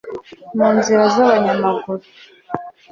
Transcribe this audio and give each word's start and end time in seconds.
munzira 0.55 1.03
z’abanyamaguru 1.13 2.03